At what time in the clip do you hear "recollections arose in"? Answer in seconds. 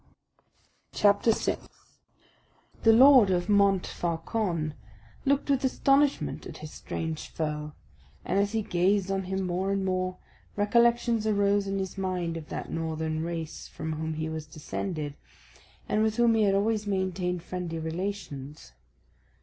10.55-11.77